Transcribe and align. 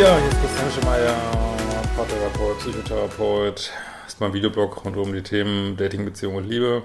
Ja, 0.00 0.16
hier 0.16 0.28
ist 0.30 0.40
Christian 0.40 0.70
Schemeier, 0.72 1.14
Paartherapeut, 1.94 2.58
Psychotherapeut. 2.60 3.70
Das 4.04 4.14
ist 4.14 4.20
mein 4.22 4.32
Videoblog 4.32 4.82
rund 4.82 4.96
um 4.96 5.12
die 5.12 5.20
Themen 5.20 5.76
Dating, 5.76 6.06
Beziehung 6.06 6.36
und 6.36 6.48
Liebe. 6.48 6.84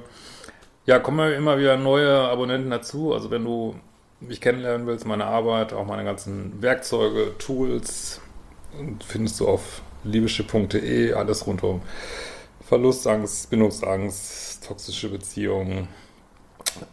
Ja, 0.86 1.00
kommen 1.00 1.32
immer 1.32 1.58
wieder 1.58 1.78
neue 1.78 2.14
Abonnenten 2.14 2.70
dazu. 2.70 3.14
Also 3.14 3.32
wenn 3.32 3.46
du 3.46 3.76
mich 4.20 4.42
kennenlernen 4.42 4.86
willst, 4.86 5.06
meine 5.06 5.24
Arbeit, 5.24 5.72
auch 5.72 5.86
meine 5.86 6.04
ganzen 6.04 6.62
Werkzeuge, 6.62 7.38
Tools, 7.38 8.20
findest 9.08 9.40
du 9.40 9.48
auf 9.48 9.82
liebeschiff.de 10.04 11.14
alles 11.14 11.48
rund 11.48 11.64
um 11.64 11.84
Verlustangst, 12.68 13.50
Bindungsangst, 13.50 14.68
toxische 14.68 15.08
Beziehungen, 15.08 15.88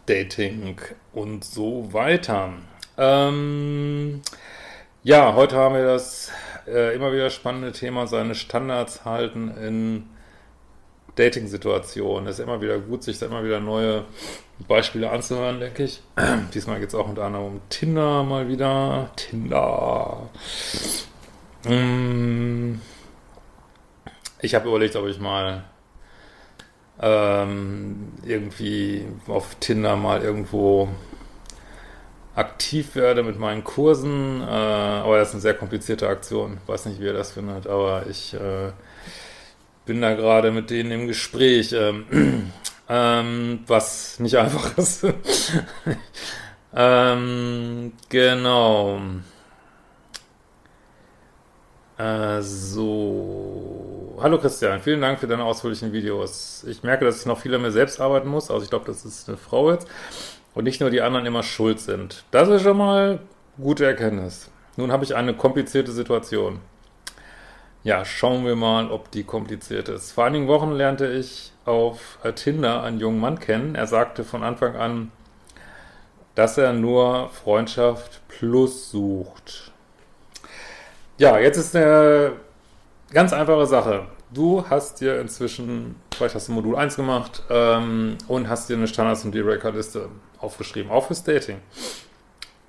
Dating 0.05 0.77
und 1.11 1.43
so 1.43 1.91
weiter. 1.91 2.53
Ähm, 2.97 4.21
ja, 5.03 5.33
heute 5.35 5.57
haben 5.57 5.75
wir 5.75 5.85
das 5.85 6.31
äh, 6.65 6.95
immer 6.95 7.11
wieder 7.11 7.29
spannende 7.29 7.73
Thema, 7.73 8.07
seine 8.07 8.35
Standards 8.35 9.03
halten 9.03 9.49
in 9.49 10.09
Dating-Situationen. 11.15 12.27
Es 12.27 12.39
ist 12.39 12.43
immer 12.43 12.61
wieder 12.61 12.79
gut, 12.79 13.03
sich 13.03 13.19
da 13.19 13.25
immer 13.25 13.43
wieder 13.43 13.59
neue 13.59 14.05
Beispiele 14.67 15.09
anzuhören, 15.09 15.59
denke 15.59 15.83
ich. 15.83 16.01
Diesmal 16.53 16.79
geht 16.79 16.89
es 16.89 16.95
auch 16.95 17.07
unter 17.07 17.25
anderem 17.25 17.45
um 17.45 17.61
Tinder 17.69 18.23
mal 18.23 18.47
wieder. 18.47 19.11
Tinder. 19.15 20.29
Mm. 21.65 22.75
Ich 24.41 24.55
habe 24.55 24.67
überlegt, 24.67 24.95
ob 24.95 25.07
ich 25.07 25.19
mal 25.19 25.65
ähm, 27.01 28.13
irgendwie 28.25 29.05
auf 29.27 29.55
Tinder 29.55 29.95
mal 29.95 30.21
irgendwo 30.21 30.89
aktiv 32.35 32.95
werde 32.95 33.23
mit 33.23 33.39
meinen 33.39 33.63
Kursen. 33.63 34.41
Äh, 34.41 34.45
aber 34.45 35.17
das 35.17 35.29
ist 35.29 35.35
eine 35.35 35.41
sehr 35.41 35.53
komplizierte 35.53 36.07
Aktion. 36.07 36.57
Weiß 36.65 36.85
nicht, 36.85 36.99
wie 36.99 37.05
ihr 37.05 37.13
das 37.13 37.31
findet, 37.31 37.67
aber 37.67 38.05
ich 38.09 38.33
äh, 38.33 38.71
bin 39.85 40.01
da 40.01 40.13
gerade 40.13 40.51
mit 40.51 40.69
denen 40.69 40.91
im 40.91 41.07
Gespräch, 41.07 41.73
ähm, 41.73 42.51
ähm, 42.89 43.59
was 43.67 44.19
nicht 44.19 44.37
einfach 44.37 44.77
ist. 44.77 45.05
ähm, 46.75 47.93
genau. 48.09 48.99
Äh, 51.97 52.41
so. 52.41 54.17
Hallo 54.21 54.39
Christian, 54.39 54.79
vielen 54.79 55.01
Dank 55.01 55.19
für 55.19 55.27
deine 55.27 55.43
ausführlichen 55.43 55.91
Videos. 55.91 56.63
Ich 56.67 56.81
merke, 56.81 57.05
dass 57.05 57.19
ich 57.19 57.25
noch 57.25 57.39
viel 57.39 57.53
an 57.53 57.61
mir 57.61 57.71
selbst 57.71 57.99
arbeiten 57.99 58.29
muss. 58.29 58.49
Also 58.49 58.63
ich 58.63 58.69
glaube, 58.69 58.85
das 58.85 59.05
ist 59.05 59.27
eine 59.27 59.37
Frau 59.37 59.71
jetzt 59.71 59.87
und 60.53 60.63
nicht 60.63 60.81
nur 60.81 60.89
die 60.89 61.01
anderen 61.01 61.25
immer 61.25 61.43
schuld 61.43 61.79
sind. 61.79 62.23
Das 62.31 62.49
ist 62.49 62.63
schon 62.63 62.77
mal 62.77 63.19
gute 63.61 63.85
Erkenntnis. 63.85 64.49
Nun 64.77 64.91
habe 64.91 65.03
ich 65.03 65.15
eine 65.15 65.33
komplizierte 65.33 65.91
Situation. 65.91 66.59
Ja, 67.83 68.05
schauen 68.05 68.45
wir 68.45 68.55
mal, 68.55 68.89
ob 68.89 69.11
die 69.11 69.23
kompliziert 69.23 69.89
ist. 69.89 70.11
Vor 70.11 70.25
einigen 70.25 70.47
Wochen 70.47 70.71
lernte 70.71 71.07
ich 71.11 71.51
auf 71.65 72.17
Tinder 72.35 72.81
einen 72.81 72.99
jungen 72.99 73.19
Mann 73.19 73.39
kennen. 73.39 73.75
Er 73.75 73.87
sagte 73.87 74.23
von 74.23 74.41
Anfang 74.41 74.75
an, 74.75 75.11
dass 76.35 76.57
er 76.57 76.73
nur 76.73 77.29
Freundschaft 77.29 78.21
plus 78.27 78.89
sucht. 78.89 79.71
Ja, 81.17 81.37
jetzt 81.37 81.57
ist 81.57 81.75
eine 81.75 82.33
ganz 83.11 83.33
einfache 83.33 83.67
Sache. 83.67 84.07
Du 84.33 84.67
hast 84.67 84.99
dir 84.99 85.19
inzwischen, 85.19 85.95
vielleicht 86.15 86.33
hast 86.33 86.47
du 86.47 86.53
Modul 86.53 86.75
1 86.75 86.95
gemacht 86.95 87.43
ähm, 87.51 88.17
und 88.27 88.49
hast 88.49 88.69
dir 88.69 88.77
eine 88.77 88.87
Standards- 88.87 89.23
und 89.25 89.35
Dealbreaker-Liste 89.35 90.09
aufgeschrieben, 90.43 90.91
auch 90.91 91.07
fürs 91.07 91.23
Dating. 91.23 91.59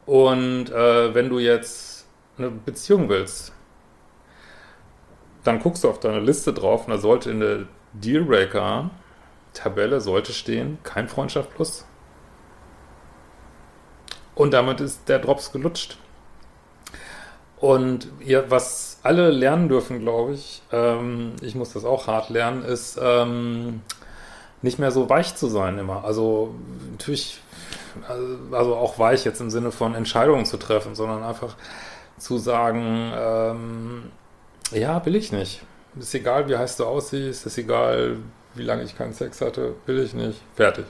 Und 0.07 0.71
äh, 0.71 1.15
wenn 1.15 1.29
du 1.29 1.39
jetzt 1.39 2.07
eine 2.39 2.51
Beziehung 2.51 3.09
willst, 3.09 3.53
dann 5.45 5.61
guckst 5.61 5.85
du 5.85 5.91
auf 5.91 6.01
deine 6.01 6.19
Liste 6.21 6.53
drauf 6.53 6.87
und 6.87 6.93
da 6.93 6.99
sollte 6.99 7.31
in 7.31 7.41
der 7.41 7.67
Dealbreaker-Tabelle 7.93 10.01
sollte 10.01 10.33
stehen, 10.33 10.79
kein 10.83 11.09
Freundschaft 11.09 11.55
plus. 11.55 11.85
Und 14.35 14.53
damit 14.53 14.81
ist 14.81 15.09
der 15.09 15.21
Drops 15.21 15.53
gelutscht. 15.53 15.97
Und 17.59 18.09
ihr, 18.21 18.51
was 18.51 18.99
alle 19.03 19.31
lernen 19.31 19.69
dürfen, 19.69 20.01
glaube 20.01 20.35
ich, 20.35 20.63
ähm, 20.73 21.35
ich 21.41 21.55
muss 21.55 21.73
das 21.73 21.85
auch 21.85 22.09
hart 22.09 22.31
lernen, 22.31 22.65
ist 22.65 22.99
ähm, 23.01 23.83
nicht 24.61 24.79
mehr 24.79 24.91
so 24.91 25.09
weich 25.09 25.37
zu 25.37 25.47
sein 25.47 25.79
immer. 25.79 26.05
Also 26.05 26.55
natürlich, 26.91 27.41
also 28.53 28.77
auch 28.77 28.99
weich 28.99 29.25
jetzt 29.25 29.41
im 29.41 29.51
Sinne 29.51 29.71
von 29.71 29.95
Entscheidungen 29.95 30.47
zu 30.47 30.57
treffen, 30.57 30.95
sondern 30.95 31.23
einfach 31.23 31.57
zu 32.19 32.39
sagen, 32.39 33.13
ähm, 33.17 34.03
ja, 34.73 35.05
will 35.05 35.17
ich 35.17 35.33
nicht. 35.33 35.63
Ist 35.99 36.15
egal, 36.15 36.49
wie 36.49 36.57
heiß 36.57 36.77
du 36.77 36.85
aussiehst, 36.85 37.47
ist 37.47 37.59
egal, 37.59 38.19
wie 38.55 38.63
lange 38.63 38.83
ich 38.83 38.97
keinen 38.97 39.13
Sex 39.13 39.41
hatte, 39.41 39.75
will 39.87 40.01
ich 40.01 40.15
nicht. 40.15 40.41
Fertig. 40.55 40.87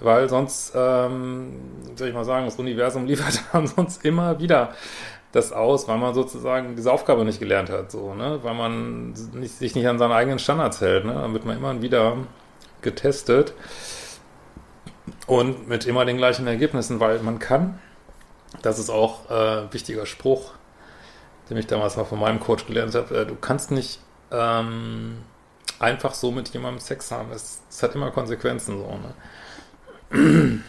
Weil 0.00 0.28
sonst, 0.28 0.72
ähm, 0.74 1.60
soll 1.94 2.08
ich 2.08 2.14
mal 2.14 2.24
sagen, 2.24 2.46
das 2.46 2.56
Universum 2.56 3.06
liefert 3.06 3.40
dann 3.52 3.66
sonst 3.66 4.04
immer 4.04 4.38
wieder 4.38 4.74
das 5.32 5.52
aus, 5.52 5.86
weil 5.86 5.98
man 5.98 6.12
sozusagen 6.12 6.74
diese 6.74 6.90
Aufgabe 6.90 7.24
nicht 7.24 7.38
gelernt 7.38 7.70
hat, 7.70 7.92
so, 7.92 8.14
ne? 8.14 8.40
Weil 8.42 8.54
man 8.54 9.14
nicht, 9.34 9.58
sich 9.58 9.76
nicht 9.76 9.86
an 9.86 9.98
seine 9.98 10.14
eigenen 10.14 10.40
Standards 10.40 10.80
hält, 10.80 11.04
ne? 11.04 11.14
Dann 11.14 11.32
wird 11.32 11.44
man 11.44 11.56
immer 11.56 11.80
wieder 11.82 12.16
getestet 12.82 13.54
und 15.30 15.68
mit 15.68 15.86
immer 15.86 16.04
den 16.04 16.16
gleichen 16.16 16.48
Ergebnissen, 16.48 16.98
weil 16.98 17.20
man 17.20 17.38
kann, 17.38 17.78
das 18.62 18.80
ist 18.80 18.90
auch 18.90 19.30
äh, 19.30 19.60
ein 19.60 19.72
wichtiger 19.72 20.04
Spruch, 20.04 20.54
den 21.48 21.56
ich 21.56 21.68
damals 21.68 21.96
mal 21.96 22.04
von 22.04 22.18
meinem 22.18 22.40
Coach 22.40 22.66
gelernt 22.66 22.96
habe, 22.96 23.16
äh, 23.16 23.26
du 23.26 23.36
kannst 23.36 23.70
nicht 23.70 24.00
ähm, 24.32 25.18
einfach 25.78 26.14
so 26.14 26.32
mit 26.32 26.48
jemandem 26.48 26.80
Sex 26.80 27.12
haben. 27.12 27.30
Es, 27.30 27.62
es 27.70 27.80
hat 27.80 27.94
immer 27.94 28.10
Konsequenzen 28.10 28.78
so, 28.78 30.18
ne? 30.18 30.62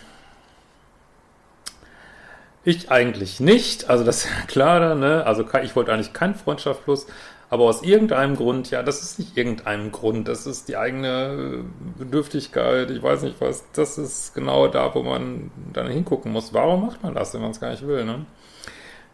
Ich 2.64 2.92
eigentlich 2.92 3.40
nicht, 3.40 3.90
also 3.90 4.04
das 4.04 4.26
ist 4.26 4.30
ja 4.40 4.46
klar, 4.46 4.94
ne? 4.94 5.26
Also 5.26 5.44
ich 5.64 5.76
wollte 5.76 5.92
eigentlich 5.92 6.14
kein 6.14 6.36
Freundschaft 6.36 6.84
plus, 6.84 7.08
aber 7.52 7.66
aus 7.66 7.84
irgendeinem 7.84 8.38
Grund, 8.38 8.72
ja, 8.72 8.82
das 8.82 9.04
ist 9.04 9.20
nicht 9.20 9.36
irgendeinem 9.36 9.92
Grund, 9.92 10.30
das 10.30 10.48
ist 10.48 10.70
die 10.70 10.78
eigene 10.78 11.66
Bedürftigkeit, 11.98 12.90
ich 12.90 13.04
weiß 13.04 13.24
nicht 13.24 13.42
was, 13.42 13.66
das 13.74 13.98
ist 13.98 14.34
genau 14.34 14.70
da, 14.70 14.96
wo 14.96 15.04
man 15.04 15.52
dann 15.74 15.88
hingucken 15.88 16.32
muss. 16.32 16.54
Warum 16.54 16.88
macht 16.88 17.04
man 17.04 17.14
das, 17.14 17.34
wenn 17.34 17.42
man 17.42 17.52
es 17.52 17.60
gar 17.60 17.72
nicht 17.72 17.86
will, 17.86 18.06
ne? 18.06 18.26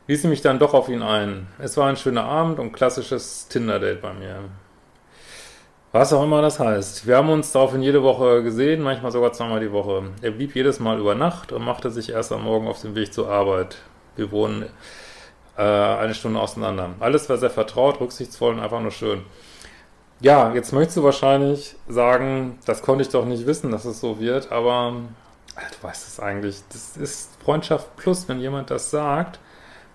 Ließ 0.06 0.26
mich 0.26 0.42
dann 0.44 0.60
doch 0.60 0.76
auf 0.76 0.88
ihn 0.88 1.02
ein. 1.02 1.48
Es 1.58 1.78
war 1.78 1.88
ein 1.88 1.98
schöner 1.98 2.26
Abend 2.26 2.60
und 2.60 2.74
klassisches 2.74 3.48
Tinder-Date 3.48 4.02
bei 4.04 4.14
mir. 4.14 4.44
Was 5.92 6.14
auch 6.14 6.24
immer 6.24 6.44
das 6.44 6.60
heißt. 6.60 7.08
Wir 7.08 7.18
haben 7.18 7.32
uns 7.32 7.52
daraufhin 7.52 7.82
jede 7.82 8.04
Woche 8.04 8.44
gesehen, 8.44 8.84
manchmal 8.84 9.12
sogar 9.12 9.34
zweimal 9.34 9.62
die 9.62 9.72
Woche. 9.72 10.12
Er 10.22 10.30
blieb 10.30 10.56
jedes 10.56 10.80
Mal 10.80 11.00
über 11.00 11.16
Nacht 11.16 11.52
und 11.52 11.66
machte 11.66 11.90
sich 11.90 12.12
erst 12.12 12.32
am 12.32 12.44
Morgen 12.44 12.68
auf 12.68 12.82
den 12.82 12.94
Weg 12.94 13.12
zur 13.12 13.30
Arbeit. 13.30 13.78
Wir 14.16 14.32
wohnen 14.32 14.68
äh, 15.58 15.62
eine 15.62 16.14
Stunde 16.14 16.40
auseinander. 16.40 16.92
Alles 17.00 17.30
war 17.30 17.38
sehr 17.38 17.50
vertraut, 17.50 18.00
rücksichtsvoll 18.00 18.54
und 18.54 18.60
einfach 18.60 18.82
nur 18.82 18.92
schön. 18.92 19.24
Ja, 20.20 20.54
jetzt 20.54 20.72
möchtest 20.74 20.98
du 20.98 21.04
wahrscheinlich 21.04 21.76
sagen, 21.88 22.58
das 22.66 22.82
konnte 22.82 23.04
ich 23.04 23.10
doch 23.10 23.26
nicht 23.26 23.46
wissen, 23.46 23.72
dass 23.72 23.86
es 23.86 24.00
so 24.00 24.20
wird, 24.20 24.52
aber 24.52 24.94
du 25.56 25.88
weißt 25.88 26.08
es 26.08 26.20
eigentlich. 26.20 26.64
Das 26.72 26.98
ist 26.98 27.32
Freundschaft 27.44 27.96
plus, 27.98 28.28
wenn 28.28 28.40
jemand 28.40 28.72
das 28.72 28.90
sagt, 28.90 29.40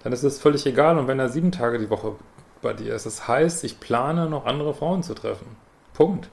dann 0.03 0.13
ist 0.13 0.23
es 0.23 0.41
völlig 0.41 0.67
egal. 0.67 0.99
Und 0.99 1.09
wenn 1.09 1.19
er 1.19 1.29
sieben 1.29 1.53
Tage 1.53 1.79
die 1.79 1.91
Woche 1.91 2.15
bei 2.61 2.73
dir 2.73 2.95
ist, 2.95 3.07
das 3.07 3.27
heißt, 3.27 3.65
ich 3.65 3.81
plane 3.81 4.29
noch 4.29 4.47
andere 4.47 4.75
Frauen 4.75 5.03
zu 5.03 5.15
treffen. 5.15 5.57
Punkt. 5.95 6.29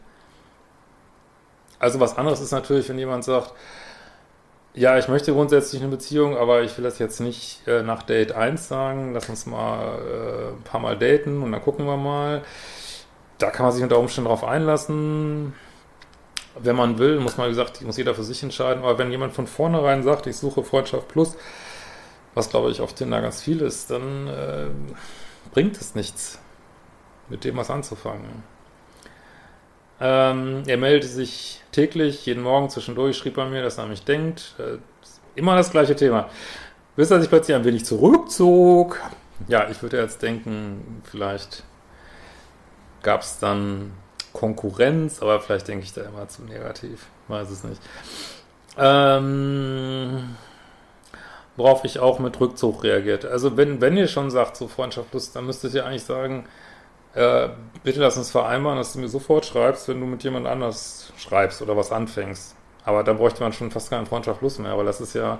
Also 1.79 1.99
was 1.99 2.17
anderes 2.17 2.41
ist 2.41 2.51
natürlich, 2.51 2.89
wenn 2.89 2.99
jemand 2.99 3.23
sagt, 3.23 3.53
ja, 4.73 4.97
ich 4.97 5.07
möchte 5.07 5.33
grundsätzlich 5.33 5.81
eine 5.81 5.89
Beziehung, 5.91 6.37
aber 6.37 6.61
ich 6.61 6.77
will 6.77 6.83
das 6.83 6.99
jetzt 6.99 7.19
nicht 7.19 7.67
äh, 7.67 7.81
nach 7.81 8.03
Date 8.03 8.33
1 8.33 8.67
sagen. 8.67 9.13
Lass 9.13 9.27
uns 9.27 9.45
mal 9.45 9.97
äh, 9.97 10.49
ein 10.53 10.63
paar 10.63 10.79
Mal 10.79 10.97
daten 10.97 11.41
und 11.41 11.51
dann 11.51 11.61
gucken 11.61 11.85
wir 11.85 11.97
mal. 11.97 12.43
Da 13.39 13.49
kann 13.49 13.65
man 13.65 13.73
sich 13.73 13.83
unter 13.83 13.97
Umständen 13.97 14.25
darauf 14.25 14.43
einlassen. 14.43 15.53
Wenn 16.59 16.75
man 16.75 16.99
will, 16.99 17.19
muss 17.19 17.37
man, 17.37 17.47
wie 17.47 17.51
gesagt, 17.51 17.81
muss 17.81 17.97
jeder 17.97 18.13
für 18.13 18.23
sich 18.23 18.43
entscheiden. 18.43 18.83
Aber 18.83 18.97
wenn 18.97 19.11
jemand 19.11 19.33
von 19.33 19.47
vornherein 19.47 20.03
sagt, 20.03 20.27
ich 20.27 20.37
suche 20.37 20.63
Freundschaft 20.63 21.07
plus, 21.07 21.35
was 22.35 22.49
glaube 22.49 22.69
ich 22.71 22.81
auf 22.81 22.93
Tinder 22.93 23.21
ganz 23.21 23.41
viel 23.41 23.61
ist, 23.61 23.89
dann 23.91 24.27
äh, 24.27 24.67
bringt 25.51 25.77
es 25.77 25.95
nichts, 25.95 26.39
mit 27.29 27.43
dem 27.43 27.57
was 27.57 27.69
anzufangen. 27.69 28.43
Ähm, 30.01 30.63
er 30.65 30.77
meldete 30.77 31.07
sich 31.07 31.61
täglich, 31.71 32.25
jeden 32.25 32.43
Morgen 32.43 32.69
zwischendurch, 32.69 33.17
schrieb 33.17 33.37
er 33.37 33.45
mir, 33.45 33.61
dass 33.61 33.77
er 33.77 33.83
an 33.83 33.89
mich 33.89 34.03
denkt. 34.03 34.55
Äh, 34.57 34.77
immer 35.35 35.55
das 35.55 35.71
gleiche 35.71 35.95
Thema. 35.95 36.29
Bis 36.95 37.11
er 37.11 37.19
sich 37.19 37.29
plötzlich 37.29 37.55
ein 37.55 37.65
wenig 37.65 37.85
zurückzog. 37.85 38.99
Ja, 39.47 39.69
ich 39.69 39.81
würde 39.81 40.01
jetzt 40.01 40.21
denken, 40.21 41.01
vielleicht 41.03 41.63
gab 43.03 43.21
es 43.21 43.39
dann 43.39 43.93
Konkurrenz, 44.33 45.21
aber 45.21 45.39
vielleicht 45.39 45.67
denke 45.67 45.85
ich 45.85 45.93
da 45.93 46.01
immer 46.03 46.27
zu 46.27 46.43
negativ. 46.43 47.07
Weiß 47.27 47.49
es 47.49 47.63
nicht. 47.63 47.81
Ähm, 48.77 50.35
worauf 51.55 51.83
ich 51.83 51.99
auch 51.99 52.19
mit 52.19 52.39
Rückzug 52.39 52.83
reagiert. 52.83 53.25
Also 53.25 53.57
wenn, 53.57 53.81
wenn 53.81 53.97
ihr 53.97 54.07
schon 54.07 54.31
sagt, 54.31 54.55
so 54.57 54.67
Freundschaft 54.67 55.11
plus, 55.11 55.31
dann 55.31 55.45
müsstet 55.45 55.73
ihr 55.73 55.85
eigentlich 55.85 56.03
sagen, 56.03 56.45
äh, 57.15 57.49
bitte 57.83 57.99
lass 57.99 58.17
uns 58.17 58.31
vereinbaren, 58.31 58.77
dass 58.77 58.93
du 58.93 58.99
mir 58.99 59.07
sofort 59.09 59.45
schreibst, 59.45 59.87
wenn 59.87 59.99
du 59.99 60.05
mit 60.05 60.23
jemand 60.23 60.47
anders 60.47 61.13
schreibst 61.17 61.61
oder 61.61 61.75
was 61.77 61.91
anfängst. 61.91 62.55
Aber 62.85 63.03
dann 63.03 63.17
bräuchte 63.17 63.41
man 63.43 63.53
schon 63.53 63.71
fast 63.71 63.89
keinen 63.89 64.05
Freundschaft 64.05 64.39
plus 64.39 64.59
mehr, 64.59 64.77
weil 64.77 64.85
das 64.85 65.01
ist 65.01 65.13
ja, 65.13 65.39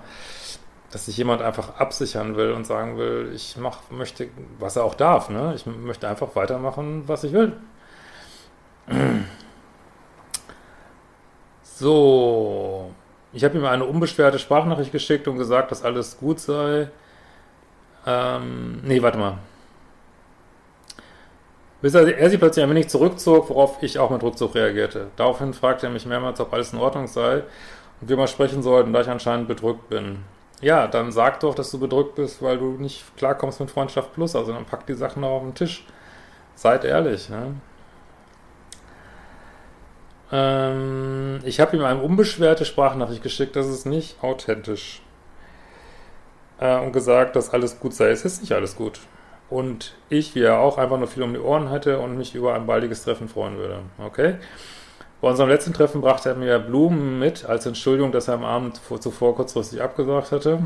dass 0.92 1.06
sich 1.06 1.18
jemand 1.18 1.42
einfach 1.42 1.80
absichern 1.80 2.36
will 2.36 2.52
und 2.52 2.66
sagen 2.66 2.98
will, 2.98 3.32
ich 3.34 3.58
mach, 3.58 3.90
möchte, 3.90 4.30
was 4.60 4.76
er 4.76 4.84
auch 4.84 4.96
darf, 4.96 5.30
ne? 5.30 5.54
Ich 5.56 5.66
möchte 5.66 6.08
einfach 6.08 6.36
weitermachen, 6.36 7.04
was 7.08 7.24
ich 7.24 7.34
will. 7.34 7.58
So, 11.80 12.92
ich 13.32 13.46
habe 13.46 13.58
ihm 13.58 13.64
eine 13.64 13.86
unbeschwerte 13.86 14.38
Sprachnachricht 14.38 14.92
geschickt 14.92 15.30
und 15.30 15.38
gesagt, 15.38 15.72
dass 15.72 15.82
alles 15.82 16.18
gut 16.18 16.42
sei. 16.42 16.90
Ähm, 18.06 18.82
nee, 18.84 19.02
warte 19.02 19.18
mal. 19.18 19.38
Bis 21.82 21.94
er, 21.94 22.18
er 22.18 22.30
sich 22.30 22.40
plötzlich 22.40 22.64
ein 22.64 22.70
wenig 22.70 22.90
zurückzog, 22.90 23.50
worauf 23.50 23.82
ich 23.82 24.00
auch 24.00 24.10
mit 24.10 24.22
Rückzug 24.22 24.56
reagierte. 24.56 25.08
Daraufhin 25.16 25.54
fragte 25.54 25.88
er 25.88 25.92
mich 25.92 26.06
mehrmals, 26.06 26.40
ob 26.40 26.54
alles 26.54 26.74
in 26.74 26.80
Ordnung 26.80 27.08
sei 27.08 27.44
und 28.02 28.10
wir 28.10 28.18
mal 28.18 28.28
sprechen 28.28 28.62
sollten, 28.62 28.92
da 28.94 29.02
ich 29.02 29.10
anscheinend 29.10 29.48
bedrückt 29.48 29.90
bin. 29.90 30.20
Ja, 30.62 30.88
dann 30.88 31.12
sag 31.12 31.40
doch, 31.40 31.56
dass 31.56 31.72
du 31.72 31.80
bedrückt 31.80 32.16
bist, 32.16 32.42
weil 32.42 32.58
du 32.58 32.72
nicht 32.72 33.16
klarkommst 33.16 33.62
mit 33.62 33.72
Freundschaft 33.72 34.14
Plus. 34.14 34.36
Also 34.36 34.52
dann 34.52 34.66
pack 34.66 34.86
die 34.88 34.94
Sachen 34.94 35.24
auf 35.24 35.42
den 35.42 35.56
Tisch. 35.56 35.86
Seid 36.56 36.84
ehrlich, 36.84 37.30
ne? 37.30 37.56
Ähm, 40.32 41.40
ich 41.44 41.60
habe 41.60 41.76
ihm 41.78 41.84
eine 41.84 42.02
unbeschwerte 42.02 42.66
Sprachnachricht 42.66 43.24
geschickt, 43.24 43.56
das 43.56 43.68
ist 43.68 43.86
nicht 43.86 44.22
authentisch. 44.22 45.02
Äh, 46.60 46.78
und 46.80 46.92
gesagt, 46.92 47.36
dass 47.36 47.52
alles 47.52 47.80
gut 47.80 47.94
sei. 47.94 48.10
Es 48.10 48.26
ist 48.26 48.42
nicht 48.42 48.52
alles 48.52 48.76
gut. 48.76 49.00
Und 49.50 49.96
ich, 50.10 50.36
wie 50.36 50.44
er 50.44 50.60
auch, 50.60 50.78
einfach 50.78 50.98
nur 50.98 51.08
viel 51.08 51.24
um 51.24 51.34
die 51.34 51.40
Ohren 51.40 51.70
hatte 51.70 52.00
und 52.00 52.18
mich 52.18 52.36
über 52.36 52.54
ein 52.54 52.68
baldiges 52.68 53.04
Treffen 53.04 53.28
freuen 53.28 53.58
würde. 53.58 53.80
Okay? 53.98 54.36
Bei 55.22 55.30
unserem 55.30 55.50
letzten 55.50 55.74
Treffen 55.74 56.02
brachte 56.02 56.30
er 56.30 56.36
mir 56.36 56.60
Blumen 56.60 57.20
mit, 57.20 57.46
als 57.46 57.66
Entschuldigung, 57.66 58.12
dass 58.12 58.28
er 58.28 58.36
am 58.36 58.46
Abend 58.46 58.80
zuvor 59.00 59.36
kurzfristig 59.36 59.82
abgesagt 59.82 60.32
hatte. 60.32 60.60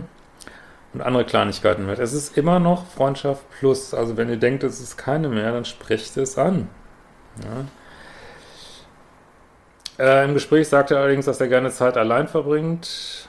Und 0.94 1.02
andere 1.02 1.26
Kleinigkeiten 1.26 1.88
mit. 1.88 1.98
Es 1.98 2.14
ist 2.14 2.38
immer 2.38 2.60
noch 2.60 2.86
Freundschaft 2.86 3.42
plus. 3.58 3.96
Also 3.96 4.16
wenn 4.16 4.30
ihr 4.30 4.38
denkt, 4.38 4.64
es 4.64 4.80
ist 4.80 4.96
keine 4.96 5.28
mehr, 5.28 5.52
dann 5.52 5.66
sprecht 5.66 6.18
es 6.18 6.38
an. 6.38 6.70
Ja. 7.44 7.66
Äh, 10.06 10.26
Im 10.26 10.36
Gespräch 10.36 10.68
sagte 10.68 10.96
er 10.96 11.02
allerdings, 11.02 11.26
dass 11.26 11.42
er 11.42 11.48
gerne 11.48 11.72
Zeit 11.72 11.98
allein 11.98 12.28
verbringt 12.28 13.28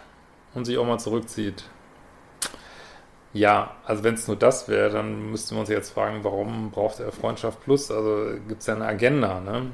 und 0.54 0.66
sich 0.66 0.76
auch 0.76 0.86
mal 0.86 0.98
zurückzieht. 0.98 1.64
Ja, 3.34 3.72
also 3.84 4.04
wenn 4.04 4.14
es 4.14 4.28
nur 4.28 4.36
das 4.36 4.68
wäre, 4.68 4.90
dann 4.90 5.30
müssten 5.32 5.56
wir 5.56 5.60
uns 5.60 5.68
jetzt 5.68 5.90
fragen, 5.92 6.22
warum 6.22 6.70
braucht 6.70 7.00
er 7.00 7.10
Freundschaft 7.12 7.60
Plus? 7.62 7.90
Also 7.90 8.38
gibt 8.48 8.60
es 8.60 8.66
ja 8.68 8.74
eine 8.76 8.86
Agenda, 8.86 9.40
ne? 9.40 9.72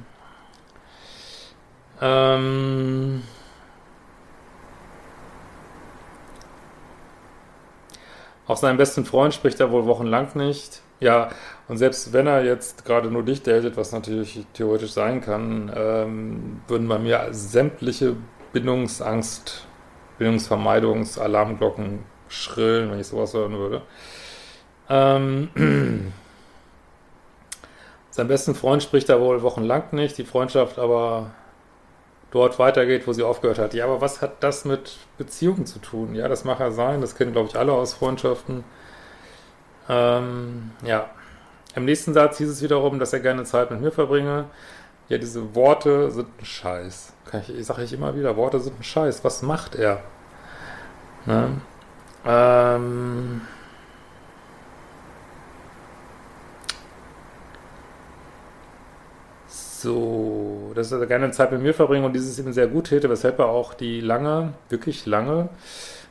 Ähm 2.00 3.22
auch 8.46 8.56
seinen 8.56 8.78
besten 8.78 9.04
Freund 9.04 9.34
spricht 9.34 9.60
er 9.60 9.70
wohl 9.70 9.84
wochenlang 9.86 10.28
nicht. 10.34 10.80
Ja, 11.00 11.28
und 11.68 11.76
selbst 11.76 12.12
wenn 12.14 12.26
er 12.26 12.44
jetzt 12.44 12.84
gerade 12.86 13.10
nur 13.10 13.22
dich 13.24 13.42
datet, 13.42 13.76
was 13.76 13.92
natürlich 13.92 14.46
theoretisch 14.54 14.92
sein 14.92 15.20
kann, 15.20 15.70
ähm, 15.74 16.62
würden 16.66 16.88
bei 16.88 16.98
mir 16.98 17.28
sämtliche 17.32 18.16
Bindungsangst, 18.52 19.66
Bindungsvermeidungsalarmglocken 20.18 22.09
schrillen, 22.30 22.90
wenn 22.90 23.00
ich 23.00 23.08
sowas 23.08 23.34
hören 23.34 23.58
würde. 23.58 23.82
Ähm, 24.88 25.50
sein 28.10 28.28
besten 28.28 28.54
Freund 28.54 28.82
spricht 28.82 29.08
da 29.08 29.20
wohl 29.20 29.42
wochenlang 29.42 29.84
nicht, 29.92 30.16
die 30.16 30.24
Freundschaft 30.24 30.78
aber 30.78 31.32
dort 32.30 32.58
weitergeht, 32.58 33.06
wo 33.06 33.12
sie 33.12 33.22
aufgehört 33.22 33.58
hat. 33.58 33.74
Ja, 33.74 33.84
aber 33.84 34.00
was 34.00 34.22
hat 34.22 34.42
das 34.42 34.64
mit 34.64 34.96
Beziehungen 35.18 35.66
zu 35.66 35.80
tun? 35.80 36.14
Ja, 36.14 36.28
das 36.28 36.44
mag 36.44 36.60
ja 36.60 36.70
sein, 36.70 37.00
das 37.00 37.16
kennen, 37.16 37.32
glaube 37.32 37.48
ich, 37.48 37.56
alle 37.56 37.72
aus 37.72 37.94
Freundschaften. 37.94 38.64
Ähm, 39.88 40.70
ja. 40.84 41.10
Im 41.74 41.84
nächsten 41.84 42.14
Satz 42.14 42.38
hieß 42.38 42.48
es 42.48 42.62
wiederum, 42.62 42.98
dass 42.98 43.12
er 43.12 43.20
gerne 43.20 43.44
Zeit 43.44 43.70
mit 43.70 43.80
mir 43.80 43.92
verbringe. 43.92 44.46
Ja, 45.08 45.18
diese 45.18 45.54
Worte 45.54 46.10
sind 46.10 46.28
ein 46.40 46.44
Scheiß. 46.44 47.12
Ich, 47.42 47.58
ich 47.58 47.66
sage 47.66 47.82
ich 47.82 47.92
immer 47.92 48.14
wieder, 48.16 48.36
Worte 48.36 48.60
sind 48.60 48.78
ein 48.78 48.84
Scheiß. 48.84 49.24
Was 49.24 49.42
macht 49.42 49.74
er? 49.74 50.02
Ne? 51.26 51.60
Ähm 52.24 53.42
so, 59.46 60.72
dass 60.74 60.92
er 60.92 61.06
gerne 61.06 61.30
Zeit 61.30 61.52
mit 61.52 61.62
mir 61.62 61.72
verbringen 61.72 62.04
und 62.04 62.12
dieses 62.12 62.38
ihm 62.38 62.52
sehr 62.52 62.68
gut 62.68 62.88
täte, 62.88 63.08
weshalb 63.08 63.38
er 63.38 63.46
auch 63.46 63.72
die 63.74 64.00
lange, 64.00 64.52
wirklich 64.68 65.06
lange, 65.06 65.48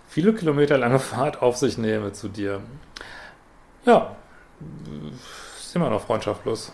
viele 0.07 0.33
Kilometer 0.33 0.77
lange 0.77 0.99
Fahrt 0.99 1.41
auf 1.41 1.57
sich 1.57 1.77
nehme 1.77 2.11
zu 2.13 2.29
dir. 2.29 2.61
Ja, 3.85 4.15
ist 5.59 5.75
immer 5.75 5.89
noch 5.89 6.01
freundschaftlos 6.01 6.73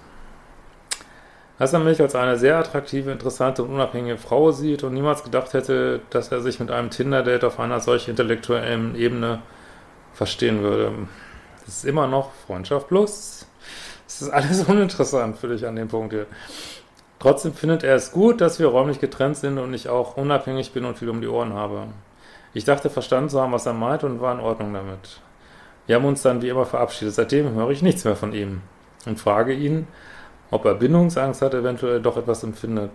dass 1.58 1.74
er 1.74 1.80
mich 1.80 2.02
als 2.02 2.16
eine 2.16 2.38
sehr 2.38 2.58
attraktive, 2.58 3.12
interessante 3.12 3.64
und 3.64 3.74
unabhängige 3.74 4.18
Frau 4.18 4.52
sieht 4.52 4.84
und 4.84 4.94
niemals 4.94 5.24
gedacht 5.24 5.54
hätte, 5.54 6.02
dass 6.10 6.32
er 6.32 6.42
sich 6.42 6.60
mit 6.60 6.70
einem 6.70 6.90
Tinder-Date 6.90 7.46
auf 7.46 7.60
einer 7.60 7.80
solch 7.80 8.08
intellektuellen 8.08 8.96
Ebene 8.96 9.42
verstehen 10.14 10.62
würde. 10.62 10.92
Das 11.66 11.78
ist 11.78 11.86
immer 11.86 12.08
noch 12.08 12.32
Freundschaft 12.46 12.90
plus. 12.90 13.48
Das 14.06 14.22
ist 14.22 14.30
alles 14.30 14.64
uninteressant 14.68 15.38
für 15.38 15.48
dich 15.48 15.66
an 15.66 15.76
dem 15.76 15.88
Punkt 15.88 16.14
hier. 16.14 16.26
Trotzdem 17.20 17.54
findet 17.54 17.84
er 17.84 17.96
es 17.96 18.12
gut, 18.12 18.42
dass 18.42 18.60
wir 18.60 18.68
räumlich 18.68 19.00
getrennt 19.00 19.38
sind 19.38 19.58
und 19.58 19.74
ich 19.74 19.90
auch 19.90 20.18
unabhängig 20.18 20.74
bin 20.74 20.86
und 20.86 20.98
viel 20.98 21.10
um 21.10 21.22
die 21.22 21.28
Ohren 21.28 21.54
habe. 21.54 21.88
Ich 22.54 22.66
dachte 22.66 22.90
verstanden 22.90 23.30
zu 23.30 23.42
haben, 23.42 23.52
was 23.52 23.66
er 23.66 23.74
meint 23.74 24.04
und 24.04 24.22
war 24.22 24.34
in 24.34 24.40
Ordnung 24.40 24.74
damit. 24.74 25.22
Wir 25.88 25.96
haben 25.96 26.06
uns 26.06 26.22
dann 26.22 26.42
wie 26.42 26.50
immer 26.50 26.66
verabschiedet. 26.66 27.14
Seitdem 27.14 27.54
höre 27.54 27.70
ich 27.70 27.82
nichts 27.82 28.06
mehr 28.06 28.16
von 28.16 28.34
ihm 28.34 28.62
und 29.06 29.20
frage 29.20 29.54
ihn, 29.54 29.88
ob 30.52 30.66
er 30.66 30.76
Bindungsangst 30.76 31.42
hat, 31.42 31.54
eventuell 31.54 32.02
doch 32.02 32.18
etwas 32.18 32.44
empfindet. 32.44 32.92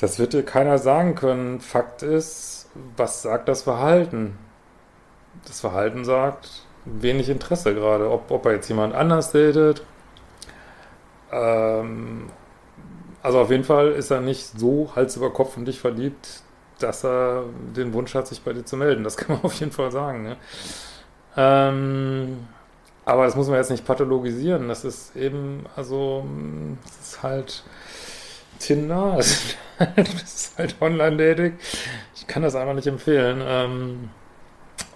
Das 0.00 0.18
wird 0.18 0.32
dir 0.32 0.44
keiner 0.44 0.78
sagen 0.78 1.14
können. 1.14 1.60
Fakt 1.60 2.02
ist, 2.02 2.70
was 2.96 3.22
sagt 3.22 3.48
das 3.48 3.62
Verhalten? 3.62 4.38
Das 5.46 5.60
Verhalten 5.60 6.04
sagt 6.04 6.62
wenig 6.84 7.28
Interesse 7.28 7.74
gerade. 7.74 8.10
Ob, 8.10 8.30
ob 8.30 8.46
er 8.46 8.52
jetzt 8.52 8.68
jemand 8.68 8.94
anders 8.94 9.32
datet. 9.32 9.82
Ähm, 11.32 12.30
also 13.22 13.40
auf 13.40 13.50
jeden 13.50 13.64
Fall 13.64 13.92
ist 13.92 14.10
er 14.10 14.20
nicht 14.20 14.58
so 14.58 14.92
Hals 14.94 15.16
über 15.16 15.32
Kopf 15.32 15.56
in 15.56 15.64
dich 15.64 15.80
verliebt, 15.80 16.42
dass 16.78 17.04
er 17.04 17.44
den 17.76 17.92
Wunsch 17.92 18.14
hat, 18.14 18.28
sich 18.28 18.42
bei 18.42 18.52
dir 18.52 18.64
zu 18.64 18.76
melden. 18.76 19.04
Das 19.04 19.16
kann 19.18 19.36
man 19.36 19.44
auf 19.44 19.54
jeden 19.54 19.72
Fall 19.72 19.90
sagen. 19.90 20.22
Ne? 20.22 20.36
Ähm, 21.36 22.46
aber 23.08 23.24
das 23.24 23.36
muss 23.36 23.48
man 23.48 23.56
jetzt 23.56 23.70
nicht 23.70 23.86
pathologisieren. 23.86 24.68
Das 24.68 24.84
ist 24.84 25.16
eben, 25.16 25.64
also, 25.76 26.26
das 26.84 27.08
ist 27.08 27.22
halt 27.22 27.64
Tinder, 28.58 29.16
das 29.16 29.40
ist 30.22 30.58
halt 30.58 30.76
Online-Dating. 30.78 31.56
Ich 32.14 32.26
kann 32.26 32.42
das 32.42 32.54
einfach 32.54 32.74
nicht 32.74 32.86
empfehlen. 32.86 33.42
Ähm, 33.42 34.10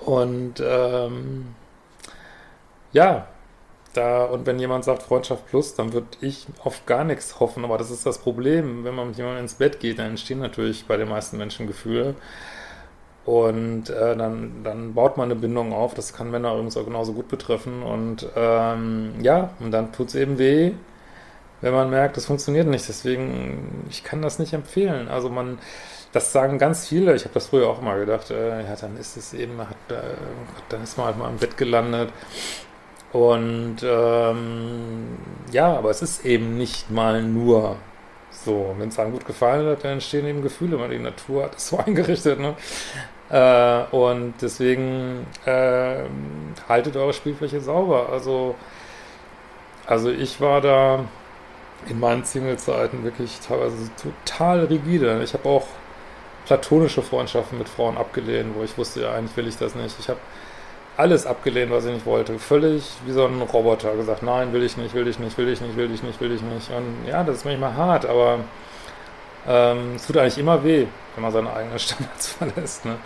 und 0.04 0.62
ähm, 0.62 1.54
ja, 2.92 3.28
da, 3.94 4.24
und 4.26 4.44
wenn 4.44 4.58
jemand 4.58 4.84
sagt 4.84 5.02
Freundschaft 5.04 5.46
plus, 5.46 5.74
dann 5.74 5.94
würde 5.94 6.08
ich 6.20 6.46
auf 6.64 6.84
gar 6.84 7.04
nichts 7.04 7.40
hoffen. 7.40 7.64
Aber 7.64 7.78
das 7.78 7.90
ist 7.90 8.04
das 8.04 8.18
Problem. 8.18 8.84
Wenn 8.84 8.94
man 8.94 9.08
mit 9.08 9.16
jemandem 9.16 9.44
ins 9.44 9.54
Bett 9.54 9.80
geht, 9.80 9.98
dann 9.98 10.10
entstehen 10.10 10.40
natürlich 10.40 10.84
bei 10.86 10.98
den 10.98 11.08
meisten 11.08 11.38
Menschen 11.38 11.66
Gefühle. 11.66 12.14
Und 13.24 13.88
äh, 13.88 14.16
dann, 14.16 14.64
dann 14.64 14.94
baut 14.94 15.16
man 15.16 15.30
eine 15.30 15.38
Bindung 15.38 15.72
auf. 15.72 15.94
Das 15.94 16.12
kann 16.12 16.30
Männer 16.30 16.52
übrigens 16.52 16.76
auch 16.76 16.84
genauso 16.84 17.12
gut 17.12 17.28
betreffen. 17.28 17.82
Und 17.82 18.26
ähm, 18.36 19.14
ja, 19.22 19.50
und 19.60 19.70
dann 19.70 19.92
tut 19.92 20.08
es 20.08 20.14
eben 20.16 20.38
weh, 20.38 20.72
wenn 21.60 21.72
man 21.72 21.90
merkt, 21.90 22.16
das 22.16 22.26
funktioniert 22.26 22.66
nicht. 22.66 22.88
Deswegen, 22.88 23.84
ich 23.88 24.02
kann 24.02 24.22
das 24.22 24.40
nicht 24.40 24.52
empfehlen. 24.52 25.08
Also 25.08 25.28
man, 25.28 25.58
das 26.12 26.32
sagen 26.32 26.58
ganz 26.58 26.88
viele. 26.88 27.14
Ich 27.14 27.22
habe 27.24 27.34
das 27.34 27.46
früher 27.46 27.68
auch 27.68 27.80
mal 27.80 28.00
gedacht. 28.00 28.30
Äh, 28.30 28.64
ja, 28.64 28.74
dann 28.80 28.96
ist 28.96 29.16
es 29.16 29.34
eben, 29.34 29.58
hat, 29.60 29.76
äh, 29.88 30.00
dann 30.68 30.82
ist 30.82 30.98
man 30.98 31.06
halt 31.06 31.18
mal 31.18 31.30
im 31.30 31.36
Bett 31.36 31.56
gelandet. 31.56 32.10
Und 33.12 33.76
ähm, 33.84 35.18
ja, 35.52 35.76
aber 35.76 35.90
es 35.90 36.02
ist 36.02 36.24
eben 36.24 36.56
nicht 36.56 36.90
mal 36.90 37.22
nur 37.22 37.76
so. 38.44 38.74
Wenn 38.78 38.88
es 38.88 38.98
einem 38.98 39.12
gut 39.12 39.26
gefallen 39.26 39.66
hat, 39.66 39.84
dann 39.84 39.92
entstehen 39.92 40.26
eben 40.26 40.42
Gefühle, 40.42 40.78
weil 40.78 40.90
die 40.90 40.98
Natur 40.98 41.44
hat 41.44 41.56
es 41.56 41.68
so 41.68 41.78
eingerichtet. 41.86 42.38
Ne? 42.40 42.54
Äh, 43.30 43.94
und 43.94 44.34
deswegen 44.40 45.26
äh, 45.46 46.04
haltet 46.68 46.96
eure 46.96 47.12
Spielfläche 47.12 47.60
sauber. 47.60 48.08
Also, 48.10 48.54
also 49.86 50.10
ich 50.10 50.40
war 50.40 50.60
da 50.60 51.04
in 51.88 51.98
meinen 51.98 52.24
Single-Zeiten 52.24 53.04
wirklich 53.04 53.40
teilweise 53.40 53.90
total 53.96 54.64
rigide. 54.66 55.20
Ich 55.22 55.34
habe 55.34 55.48
auch 55.48 55.66
platonische 56.46 57.02
Freundschaften 57.02 57.58
mit 57.58 57.68
Frauen 57.68 57.96
abgelehnt, 57.96 58.54
wo 58.56 58.62
ich 58.62 58.76
wusste, 58.76 59.02
ja, 59.02 59.14
eigentlich 59.14 59.36
will 59.36 59.48
ich 59.48 59.56
das 59.56 59.74
nicht. 59.74 59.96
Ich 59.98 60.08
habe 60.08 60.20
alles 60.96 61.26
abgelehnt, 61.26 61.70
was 61.70 61.84
ich 61.84 61.92
nicht 61.92 62.06
wollte. 62.06 62.38
Völlig 62.38 62.84
wie 63.06 63.12
so 63.12 63.26
ein 63.26 63.40
Roboter 63.40 63.94
gesagt, 63.96 64.22
nein, 64.22 64.52
will 64.52 64.62
ich 64.62 64.76
nicht, 64.76 64.94
will 64.94 65.08
ich 65.08 65.18
nicht, 65.18 65.36
will 65.38 65.48
ich 65.48 65.60
nicht, 65.60 65.76
will 65.76 65.92
ich 65.92 66.02
nicht, 66.02 66.20
will 66.20 66.32
ich 66.32 66.42
nicht. 66.42 66.70
Und 66.70 67.08
ja, 67.08 67.24
das 67.24 67.38
ist 67.38 67.44
manchmal 67.44 67.74
hart, 67.74 68.06
aber 68.06 68.40
ähm, 69.48 69.94
es 69.96 70.06
tut 70.06 70.16
eigentlich 70.18 70.38
immer 70.38 70.62
weh, 70.62 70.86
wenn 71.14 71.22
man 71.22 71.32
seine 71.32 71.52
eigenen 71.52 71.78
Standards 71.78 72.28
verlässt. 72.32 72.84
Ne? 72.84 72.96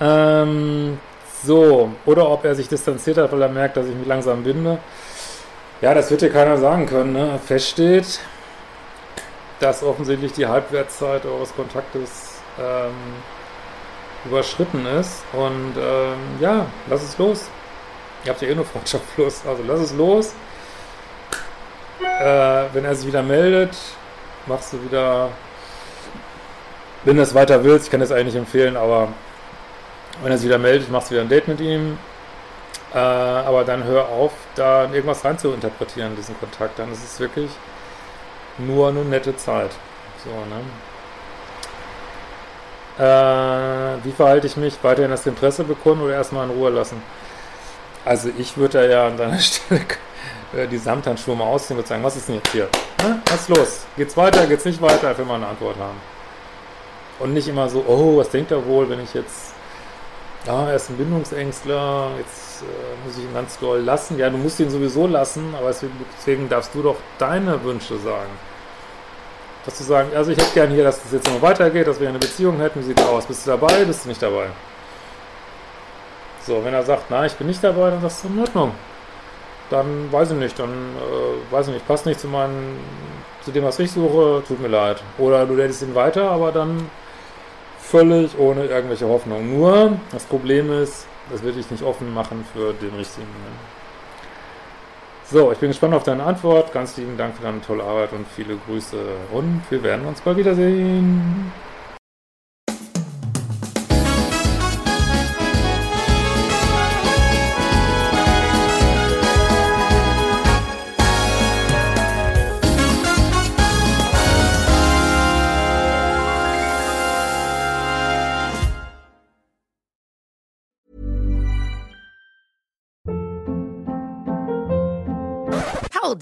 Ähm, 0.00 0.98
so, 1.42 1.90
oder 2.06 2.28
ob 2.28 2.44
er 2.44 2.54
sich 2.54 2.68
distanziert 2.68 3.18
hat, 3.18 3.32
weil 3.32 3.42
er 3.42 3.48
merkt, 3.48 3.76
dass 3.76 3.86
ich 3.86 3.94
mich 3.94 4.06
langsam 4.06 4.44
binde. 4.44 4.78
Ja, 5.80 5.94
das 5.94 6.10
wird 6.10 6.22
dir 6.22 6.30
keiner 6.30 6.56
sagen 6.56 6.86
können. 6.86 7.12
Ne? 7.12 7.38
Fest 7.44 7.70
steht, 7.70 8.20
dass 9.60 9.82
offensichtlich 9.82 10.32
die 10.32 10.46
Halbwertszeit 10.46 11.26
eures 11.26 11.54
Kontaktes 11.54 12.40
ähm, 12.58 12.92
überschritten 14.24 14.86
ist. 14.86 15.22
Und 15.32 15.74
ähm, 15.76 16.18
ja, 16.40 16.66
lass 16.88 17.02
es 17.02 17.18
los. 17.18 17.48
Ihr 18.24 18.30
habt 18.30 18.42
ja 18.42 18.48
eh 18.48 18.54
nur 18.54 18.64
Freundschaft 18.64 19.04
plus. 19.14 19.42
Also 19.46 19.62
lass 19.66 19.80
es 19.80 19.92
los. 19.92 20.34
Äh, 22.00 22.64
wenn 22.72 22.84
er 22.84 22.94
sich 22.94 23.06
wieder 23.06 23.22
meldet, 23.22 23.76
machst 24.46 24.72
du 24.72 24.82
wieder, 24.82 25.30
wenn 27.04 27.16
du 27.16 27.22
es 27.22 27.34
weiter 27.34 27.62
willst, 27.64 27.86
ich 27.86 27.90
kann 27.90 28.00
das 28.00 28.12
eigentlich 28.12 28.34
nicht 28.34 28.36
empfehlen, 28.36 28.76
aber 28.76 29.08
wenn 30.22 30.30
er 30.30 30.38
sich 30.38 30.46
wieder 30.46 30.58
meldet, 30.58 30.90
machst 30.90 31.10
du 31.10 31.14
wieder 31.14 31.22
ein 31.22 31.28
Date 31.28 31.48
mit 31.48 31.60
ihm. 31.60 31.98
Äh, 32.94 32.98
aber 32.98 33.64
dann 33.64 33.84
hör 33.84 34.08
auf, 34.08 34.32
da 34.54 34.84
irgendwas 34.84 35.24
rein 35.24 35.36
zu 35.36 35.52
interpretieren 35.52 36.10
in 36.10 36.16
diesen 36.16 36.38
Kontakt. 36.38 36.78
Dann 36.78 36.92
ist 36.92 37.02
es 37.02 37.18
wirklich 37.18 37.50
nur 38.58 38.88
eine 38.88 39.04
nette 39.04 39.36
Zeit. 39.36 39.70
So, 40.24 40.30
ne? 40.30 40.62
Äh, 42.98 44.04
wie 44.04 44.12
verhalte 44.12 44.46
ich 44.46 44.56
mich? 44.56 44.78
Weiterhin 44.82 45.10
das 45.10 45.26
Interesse 45.26 45.64
bekunden 45.64 46.04
oder 46.04 46.14
erstmal 46.14 46.48
in 46.48 46.56
Ruhe 46.56 46.70
lassen? 46.70 47.02
Also 48.04 48.30
ich 48.38 48.56
würde 48.56 48.78
da 48.78 48.84
ja 48.84 49.06
an 49.08 49.16
deiner 49.16 49.38
Stelle 49.40 49.80
äh, 50.56 50.68
die 50.68 50.78
Samthandschuhe 50.78 51.34
mal 51.34 51.46
ausziehen 51.46 51.78
und 51.78 51.86
sagen, 51.86 52.04
was 52.04 52.16
ist 52.16 52.28
denn 52.28 52.36
jetzt 52.36 52.52
hier? 52.52 52.68
Was 53.26 53.40
ist 53.40 53.48
los? 53.48 53.86
Geht's 53.96 54.16
weiter, 54.16 54.46
geht's 54.46 54.64
nicht 54.64 54.80
weiter? 54.80 55.16
Will 55.18 55.24
mal 55.24 55.36
eine 55.36 55.48
Antwort 55.48 55.76
haben. 55.78 56.00
Und 57.18 57.32
nicht 57.32 57.48
immer 57.48 57.68
so, 57.68 57.84
oh, 57.86 58.18
was 58.18 58.30
denkt 58.30 58.52
er 58.52 58.64
wohl, 58.64 58.88
wenn 58.88 59.02
ich 59.02 59.12
jetzt, 59.14 59.54
ah, 60.46 60.66
er 60.68 60.76
ist 60.76 60.90
ein 60.90 60.96
Bindungsängstler, 60.96 62.10
jetzt 62.18 62.62
äh, 62.62 63.06
muss 63.06 63.18
ich 63.18 63.24
ihn 63.24 63.34
ganz 63.34 63.58
doll 63.58 63.80
lassen. 63.80 64.18
Ja, 64.18 64.30
du 64.30 64.36
musst 64.36 64.60
ihn 64.60 64.70
sowieso 64.70 65.08
lassen, 65.08 65.52
aber 65.58 65.74
deswegen 66.16 66.48
darfst 66.48 66.74
du 66.74 66.82
doch 66.82 66.96
deine 67.18 67.62
Wünsche 67.64 67.98
sagen 67.98 68.30
dass 69.64 69.78
du 69.78 69.84
sagen, 69.84 70.10
also 70.14 70.30
ich 70.30 70.38
hätte 70.38 70.52
gerne 70.52 70.74
hier, 70.74 70.84
dass 70.84 71.02
das 71.02 71.12
jetzt 71.12 71.30
noch 71.30 71.40
weitergeht, 71.40 71.86
dass 71.86 72.00
wir 72.00 72.08
eine 72.08 72.18
Beziehung 72.18 72.58
hätten, 72.58 72.80
wie 72.80 72.84
sieht 72.84 73.00
es 73.00 73.06
aus? 73.06 73.26
Bist 73.26 73.46
du 73.46 73.50
dabei, 73.50 73.84
bist 73.84 74.04
du 74.04 74.08
nicht 74.08 74.22
dabei? 74.22 74.46
So, 76.46 76.62
wenn 76.62 76.74
er 76.74 76.82
sagt, 76.82 77.10
nein, 77.10 77.26
ich 77.26 77.34
bin 77.34 77.46
nicht 77.46 77.64
dabei, 77.64 77.90
dann 77.90 78.02
sagst 78.02 78.24
du, 78.24 78.28
in 78.28 78.40
Ordnung. 78.40 78.72
Dann 79.70 80.12
weiß 80.12 80.32
ich 80.32 80.36
nicht, 80.36 80.58
dann 80.58 80.68
äh, 80.68 81.52
weiß 81.52 81.68
ich 81.68 81.74
nicht, 81.74 81.88
passt 81.88 82.04
nicht 82.04 82.20
zu 82.20 82.28
meinen, 82.28 82.78
zu 83.42 83.50
dem, 83.50 83.64
was 83.64 83.78
ich 83.78 83.90
suche, 83.90 84.42
tut 84.46 84.60
mir 84.60 84.68
leid. 84.68 85.02
Oder 85.16 85.46
du 85.46 85.54
lädst 85.54 85.80
ihn 85.80 85.94
weiter, 85.94 86.30
aber 86.30 86.52
dann 86.52 86.90
völlig 87.78 88.38
ohne 88.38 88.66
irgendwelche 88.66 89.08
Hoffnung. 89.08 89.58
Nur, 89.58 89.92
das 90.12 90.24
Problem 90.24 90.70
ist, 90.82 91.06
das 91.30 91.42
will 91.42 91.58
ich 91.58 91.70
nicht 91.70 91.82
offen 91.82 92.12
machen 92.12 92.44
für 92.52 92.74
den 92.74 92.94
richtigen. 92.94 93.26
So, 95.30 95.52
ich 95.52 95.58
bin 95.58 95.70
gespannt 95.70 95.94
auf 95.94 96.02
deine 96.02 96.22
Antwort. 96.22 96.72
Ganz 96.72 96.98
lieben 96.98 97.16
Dank 97.16 97.34
für 97.36 97.42
deine 97.42 97.60
tolle 97.62 97.82
Arbeit 97.82 98.12
und 98.12 98.26
viele 98.28 98.56
Grüße. 98.56 98.98
Und 99.32 99.62
wir 99.70 99.82
werden 99.82 100.06
uns 100.06 100.20
bald 100.20 100.36
wiedersehen. 100.36 101.50